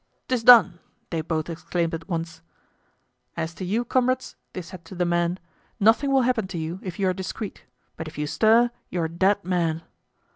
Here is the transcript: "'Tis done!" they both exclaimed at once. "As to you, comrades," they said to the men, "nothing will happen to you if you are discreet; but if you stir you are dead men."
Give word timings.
"'Tis 0.29 0.43
done!" 0.43 0.79
they 1.11 1.21
both 1.21 1.47
exclaimed 1.47 1.93
at 1.93 2.09
once. 2.09 2.41
"As 3.37 3.53
to 3.53 3.63
you, 3.63 3.85
comrades," 3.85 4.35
they 4.53 4.63
said 4.63 4.83
to 4.85 4.95
the 4.95 5.05
men, 5.05 5.37
"nothing 5.79 6.11
will 6.11 6.23
happen 6.23 6.47
to 6.47 6.57
you 6.57 6.79
if 6.81 6.97
you 6.97 7.07
are 7.07 7.13
discreet; 7.13 7.65
but 7.97 8.07
if 8.07 8.17
you 8.17 8.25
stir 8.25 8.71
you 8.89 8.99
are 9.03 9.07
dead 9.07 9.45
men." 9.45 9.83